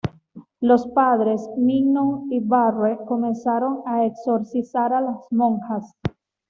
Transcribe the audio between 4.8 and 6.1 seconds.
a las monjas.